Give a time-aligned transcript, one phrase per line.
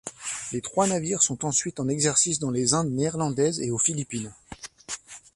[0.51, 4.33] Les trois navires sont ensuite en exercice dans les Indes néerlandaises et aux Philippines.